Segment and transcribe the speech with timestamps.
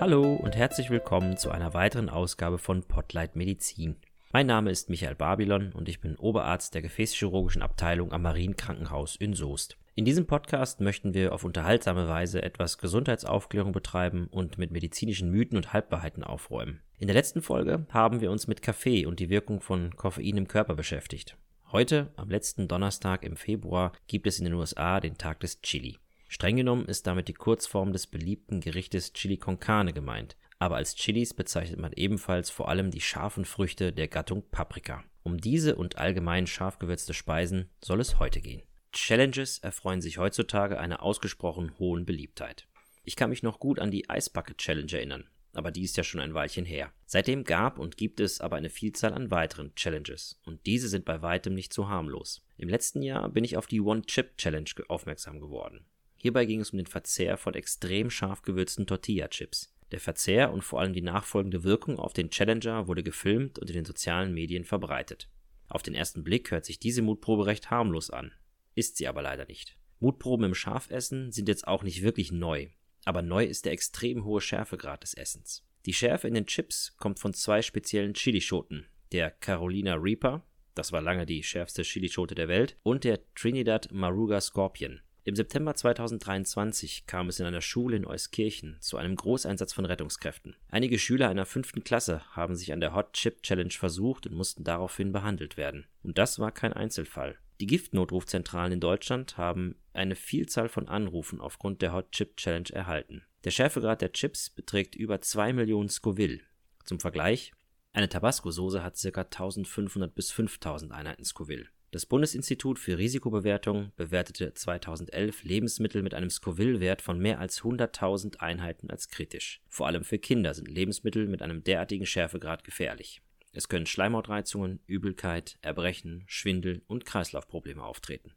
[0.00, 3.96] Hallo und herzlich willkommen zu einer weiteren Ausgabe von Potlight Medizin.
[4.32, 9.34] Mein Name ist Michael Babylon und ich bin Oberarzt der Gefäßchirurgischen Abteilung am Marienkrankenhaus in
[9.34, 9.76] Soest.
[9.96, 15.56] In diesem Podcast möchten wir auf unterhaltsame Weise etwas Gesundheitsaufklärung betreiben und mit medizinischen Mythen
[15.56, 16.80] und Halbwahrheiten aufräumen.
[17.00, 20.46] In der letzten Folge haben wir uns mit Kaffee und die Wirkung von Koffein im
[20.46, 21.36] Körper beschäftigt.
[21.72, 25.98] Heute, am letzten Donnerstag im Februar, gibt es in den USA den Tag des Chili.
[26.28, 30.94] Streng genommen ist damit die Kurzform des beliebten Gerichtes Chili con Carne gemeint, aber als
[30.94, 35.02] Chilis bezeichnet man ebenfalls vor allem die scharfen Früchte der Gattung Paprika.
[35.22, 38.62] Um diese und allgemein scharf gewürzte Speisen soll es heute gehen.
[38.92, 42.66] Challenges erfreuen sich heutzutage einer ausgesprochen hohen Beliebtheit.
[43.04, 46.04] Ich kann mich noch gut an die Ice Bucket Challenge erinnern, aber die ist ja
[46.04, 46.92] schon ein Weilchen her.
[47.06, 51.22] Seitdem gab und gibt es aber eine Vielzahl an weiteren Challenges und diese sind bei
[51.22, 52.42] weitem nicht so harmlos.
[52.58, 55.86] Im letzten Jahr bin ich auf die One Chip Challenge aufmerksam geworden.
[56.18, 59.72] Hierbei ging es um den Verzehr von extrem scharf gewürzten Tortilla-Chips.
[59.92, 63.76] Der Verzehr und vor allem die nachfolgende Wirkung auf den Challenger wurde gefilmt und in
[63.76, 65.30] den sozialen Medien verbreitet.
[65.68, 68.32] Auf den ersten Blick hört sich diese Mutprobe recht harmlos an,
[68.74, 69.76] ist sie aber leider nicht.
[70.00, 72.68] Mutproben im Schafessen sind jetzt auch nicht wirklich neu,
[73.04, 75.64] aber neu ist der extrem hohe Schärfegrad des Essens.
[75.86, 81.00] Die Schärfe in den Chips kommt von zwei speziellen Chilischoten, der Carolina Reaper, das war
[81.00, 87.28] lange die schärfste Chilischote der Welt, und der Trinidad Maruga Scorpion, im September 2023 kam
[87.28, 90.56] es in einer Schule in Euskirchen zu einem Großeinsatz von Rettungskräften.
[90.70, 94.64] Einige Schüler einer fünften Klasse haben sich an der Hot Chip Challenge versucht und mussten
[94.64, 95.86] daraufhin behandelt werden.
[96.02, 97.36] Und das war kein Einzelfall.
[97.60, 103.22] Die Giftnotrufzentralen in Deutschland haben eine Vielzahl von Anrufen aufgrund der Hot Chip Challenge erhalten.
[103.44, 106.40] Der Schärfegrad der Chips beträgt über 2 Millionen Scoville.
[106.84, 107.52] Zum Vergleich,
[107.92, 109.20] eine Tabasco-Soße hat ca.
[109.20, 111.66] 1500 bis 5000 Einheiten Scoville.
[111.90, 118.90] Das Bundesinstitut für Risikobewertung bewertete 2011 Lebensmittel mit einem Scoville-Wert von mehr als 100.000 Einheiten
[118.90, 119.62] als kritisch.
[119.68, 123.22] Vor allem für Kinder sind Lebensmittel mit einem derartigen Schärfegrad gefährlich.
[123.52, 128.34] Es können Schleimhautreizungen, Übelkeit, Erbrechen, Schwindel und Kreislaufprobleme auftreten.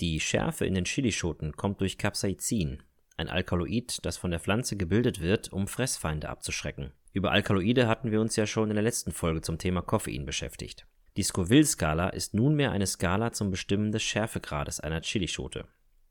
[0.00, 2.82] Die Schärfe in den Chilischoten kommt durch Capsaicin,
[3.16, 6.92] ein Alkaloid, das von der Pflanze gebildet wird, um Fressfeinde abzuschrecken.
[7.14, 10.86] Über Alkaloide hatten wir uns ja schon in der letzten Folge zum Thema Koffein beschäftigt.
[11.16, 15.66] Die Scoville-Skala ist nunmehr eine Skala zum Bestimmen des Schärfegrades einer Chilischote.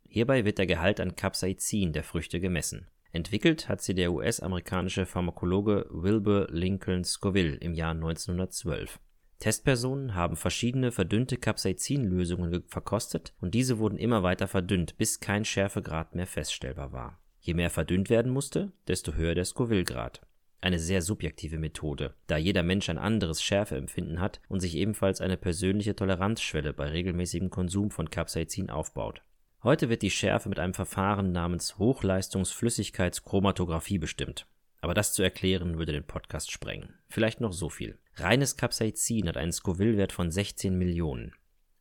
[0.08, 2.88] Hierbei wird der Gehalt an Capsaicin der Früchte gemessen.
[3.12, 9.00] Entwickelt hat sie der US-amerikanische Pharmakologe Wilbur Lincoln Scoville im Jahr 1912.
[9.40, 16.14] Testpersonen haben verschiedene verdünnte Capsaicin-Lösungen verkostet und diese wurden immer weiter verdünnt, bis kein Schärfegrad
[16.14, 17.20] mehr feststellbar war.
[17.40, 20.22] Je mehr verdünnt werden musste, desto höher der Scoville-Grad
[20.62, 25.38] eine sehr subjektive Methode, da jeder Mensch ein anderes Schärfeempfinden hat und sich ebenfalls eine
[25.38, 29.22] persönliche Toleranzschwelle bei regelmäßigem Konsum von Capsaicin aufbaut.
[29.64, 34.46] Heute wird die Schärfe mit einem Verfahren namens Hochleistungsflüssigkeitschromatographie bestimmt.
[34.82, 36.94] Aber das zu erklären würde den Podcast sprengen.
[37.10, 37.98] Vielleicht noch so viel.
[38.16, 41.34] Reines Capsaicin hat einen Scoville-Wert von 16 Millionen.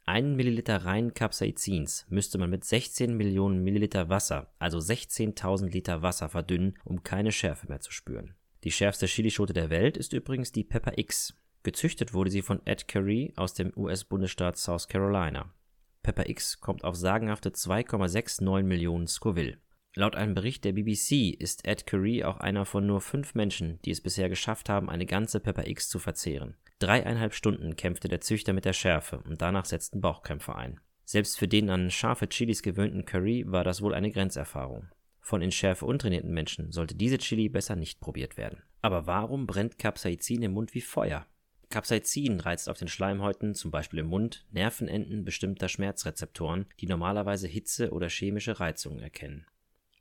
[0.06, 6.30] Einen Milliliter reinen Capsaicins müsste man mit 16 Millionen Milliliter Wasser, also 16.000 Liter Wasser
[6.30, 8.34] verdünnen, um keine Schärfe mehr zu spüren.
[8.64, 11.34] Die schärfste Chilischote der Welt ist übrigens die Pepper X.
[11.62, 15.52] Gezüchtet wurde sie von Ed Curry aus dem US-Bundesstaat South Carolina.
[16.02, 19.58] Pepper X kommt auf sagenhafte 2,69 Millionen Scoville.
[19.94, 23.90] Laut einem Bericht der BBC ist Ed Curry auch einer von nur fünf Menschen, die
[23.90, 26.56] es bisher geschafft haben, eine ganze Pepper X zu verzehren.
[26.78, 30.80] Dreieinhalb Stunden kämpfte der Züchter mit der Schärfe und danach setzten Bauchkrämpfe ein.
[31.04, 34.88] Selbst für den an scharfe Chilis gewöhnten Curry war das wohl eine Grenzerfahrung.
[35.28, 38.62] Von in Schärfe untrainierten Menschen sollte diese Chili besser nicht probiert werden.
[38.80, 41.26] Aber warum brennt Capsaicin im Mund wie Feuer?
[41.68, 47.90] Capsaicin reizt auf den Schleimhäuten, zum Beispiel im Mund, Nervenenden bestimmter Schmerzrezeptoren, die normalerweise Hitze
[47.90, 49.44] oder chemische Reizungen erkennen.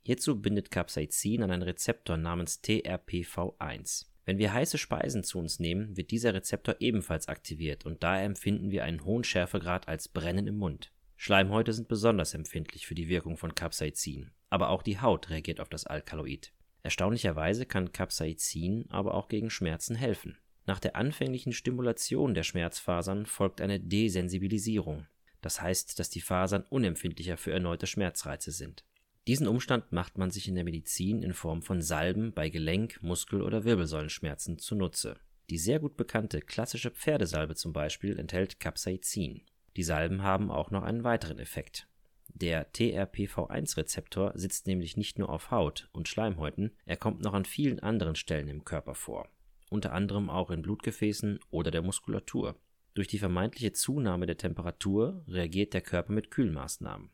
[0.02, 4.06] Hierzu bindet Capsaicin an einen Rezeptor namens TRPV1.
[4.24, 8.70] Wenn wir heiße Speisen zu uns nehmen, wird dieser Rezeptor ebenfalls aktiviert und daher empfinden
[8.70, 10.90] wir einen hohen Schärfegrad als Brennen im Mund.
[11.18, 15.68] Schleimhäute sind besonders empfindlich für die Wirkung von Capsaicin aber auch die Haut reagiert auf
[15.68, 16.52] das Alkaloid.
[16.82, 20.38] Erstaunlicherweise kann Capsaicin aber auch gegen Schmerzen helfen.
[20.66, 25.06] Nach der anfänglichen Stimulation der Schmerzfasern folgt eine Desensibilisierung.
[25.40, 28.84] Das heißt, dass die Fasern unempfindlicher für erneute Schmerzreize sind.
[29.26, 33.42] Diesen Umstand macht man sich in der Medizin in Form von Salben bei Gelenk-, Muskel-
[33.42, 35.18] oder Wirbelsäulenschmerzen zunutze.
[35.50, 39.42] Die sehr gut bekannte klassische Pferdesalbe zum Beispiel enthält Capsaicin.
[39.78, 41.86] Die Salben haben auch noch einen weiteren Effekt.
[42.26, 47.78] Der TRPV1-Rezeptor sitzt nämlich nicht nur auf Haut und Schleimhäuten, er kommt noch an vielen
[47.78, 49.28] anderen Stellen im Körper vor,
[49.70, 52.56] unter anderem auch in Blutgefäßen oder der Muskulatur.
[52.94, 57.10] Durch die vermeintliche Zunahme der Temperatur reagiert der Körper mit Kühlmaßnahmen.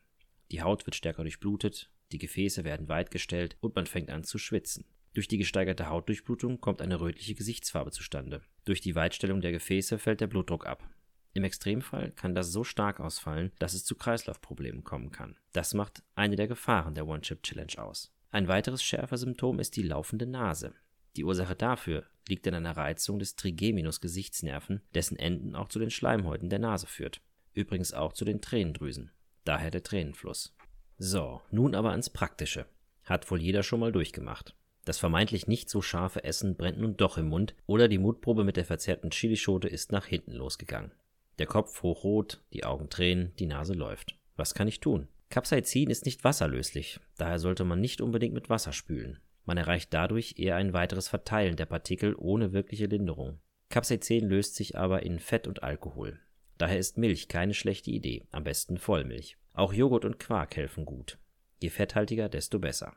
[0.51, 4.85] Die Haut wird stärker durchblutet, die Gefäße werden weitgestellt und man fängt an zu schwitzen.
[5.13, 8.41] Durch die gesteigerte Hautdurchblutung kommt eine rötliche Gesichtsfarbe zustande.
[8.63, 10.89] Durch die Weitstellung der Gefäße fällt der Blutdruck ab.
[11.35, 15.35] Im Extremfall kann das so stark ausfallen, dass es zu Kreislaufproblemen kommen kann.
[15.51, 18.13] Das macht eine der Gefahren der One-Chip-Challenge aus.
[18.31, 20.73] Ein weiteres Schärfersymptom ist die laufende Nase.
[21.17, 26.49] Die Ursache dafür liegt in einer Reizung des Trigeminus-Gesichtsnerven, dessen Enden auch zu den Schleimhäuten
[26.49, 27.19] der Nase führt.
[27.53, 29.11] Übrigens auch zu den Tränendrüsen.
[29.43, 30.55] Daher der Tränenfluss.
[30.97, 32.65] So, nun aber ans Praktische.
[33.03, 34.55] Hat wohl jeder schon mal durchgemacht.
[34.85, 38.55] Das vermeintlich nicht so scharfe Essen brennt nun doch im Mund oder die Mutprobe mit
[38.55, 40.93] der verzerrten Chilischote ist nach hinten losgegangen.
[41.39, 44.17] Der Kopf hochrot, die Augen tränen, die Nase läuft.
[44.35, 45.07] Was kann ich tun?
[45.29, 49.19] Capsaicin ist nicht wasserlöslich, daher sollte man nicht unbedingt mit Wasser spülen.
[49.43, 53.39] Man erreicht dadurch eher ein weiteres Verteilen der Partikel ohne wirkliche Linderung.
[53.69, 56.19] Capsaicin löst sich aber in Fett und Alkohol.
[56.57, 59.37] Daher ist Milch keine schlechte Idee, am besten Vollmilch.
[59.53, 61.17] Auch Joghurt und Quark helfen gut.
[61.61, 62.95] Je fetthaltiger, desto besser.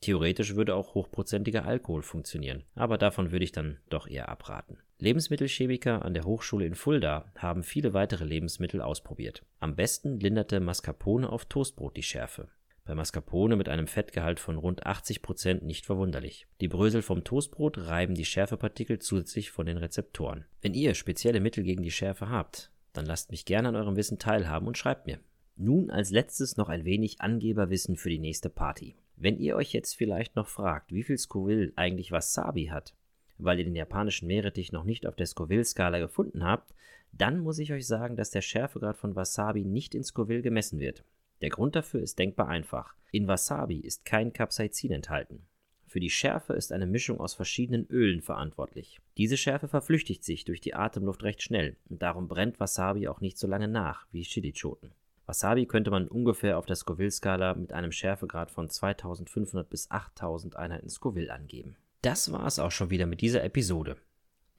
[0.00, 4.78] Theoretisch würde auch hochprozentiger Alkohol funktionieren, aber davon würde ich dann doch eher abraten.
[4.98, 9.42] Lebensmittelchemiker an der Hochschule in Fulda haben viele weitere Lebensmittel ausprobiert.
[9.58, 12.48] Am besten linderte Mascarpone auf Toastbrot die Schärfe.
[12.84, 16.46] Bei Mascarpone mit einem Fettgehalt von rund 80 Prozent nicht verwunderlich.
[16.60, 20.44] Die Brösel vom Toastbrot reiben die Schärfepartikel zusätzlich von den Rezeptoren.
[20.60, 24.18] Wenn ihr spezielle Mittel gegen die Schärfe habt, dann lasst mich gerne an eurem Wissen
[24.18, 25.20] teilhaben und schreibt mir.
[25.56, 28.96] Nun als letztes noch ein wenig Angeberwissen für die nächste Party.
[29.22, 32.94] Wenn ihr euch jetzt vielleicht noch fragt, wie viel Scoville eigentlich Wasabi hat,
[33.36, 36.72] weil ihr den japanischen Meerrettich noch nicht auf der Scoville-Skala gefunden habt,
[37.12, 41.04] dann muss ich euch sagen, dass der Schärfegrad von Wasabi nicht in Scoville gemessen wird.
[41.42, 42.94] Der Grund dafür ist denkbar einfach.
[43.12, 45.42] In Wasabi ist kein Capsaicin enthalten.
[45.86, 49.00] Für die Schärfe ist eine Mischung aus verschiedenen Ölen verantwortlich.
[49.18, 53.36] Diese Schärfe verflüchtigt sich durch die Atemluft recht schnell und darum brennt Wasabi auch nicht
[53.36, 54.92] so lange nach wie Chilichoten.
[55.30, 60.88] Wasabi könnte man ungefähr auf der Scoville-Skala mit einem Schärfegrad von 2500 bis 8000 Einheiten
[60.88, 61.76] Scoville angeben.
[62.02, 63.96] Das war es auch schon wieder mit dieser Episode.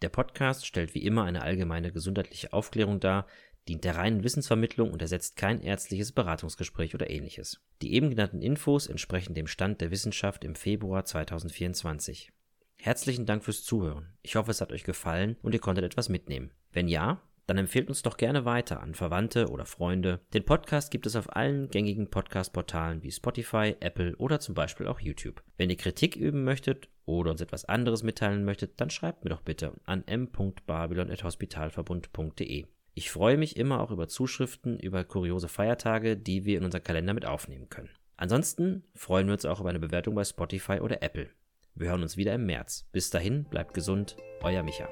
[0.01, 3.27] Der Podcast stellt wie immer eine allgemeine gesundheitliche Aufklärung dar,
[3.67, 7.59] dient der reinen Wissensvermittlung und ersetzt kein ärztliches Beratungsgespräch oder ähnliches.
[7.81, 12.31] Die eben genannten Infos entsprechen dem Stand der Wissenschaft im Februar 2024.
[12.77, 14.13] Herzlichen Dank fürs Zuhören.
[14.21, 16.51] Ich hoffe, es hat euch gefallen und ihr konntet etwas mitnehmen.
[16.71, 20.19] Wenn ja, dann empfehlt uns doch gerne weiter an Verwandte oder Freunde.
[20.33, 24.99] Den Podcast gibt es auf allen gängigen Podcast-Portalen wie Spotify, Apple oder zum Beispiel auch
[24.99, 25.43] YouTube.
[25.57, 29.41] Wenn ihr Kritik üben möchtet oder uns etwas anderes mitteilen möchtet, dann schreibt mir doch
[29.41, 32.65] bitte an m.babylon.hospitalverbund.de.
[32.93, 37.13] Ich freue mich immer auch über Zuschriften über kuriose Feiertage, die wir in unser Kalender
[37.13, 37.89] mit aufnehmen können.
[38.17, 41.29] Ansonsten freuen wir uns auch über eine Bewertung bei Spotify oder Apple.
[41.73, 42.87] Wir hören uns wieder im März.
[42.91, 44.89] Bis dahin, bleibt gesund, euer Micha.